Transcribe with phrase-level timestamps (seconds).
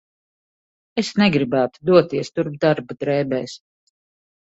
[1.01, 3.59] Es negribētu doties turp darba drēbēs.